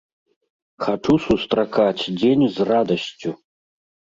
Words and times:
Хачу 0.85 1.17
сустракаць 1.27 2.07
дзень 2.19 2.47
з 2.57 2.67
радасцю! 2.71 3.29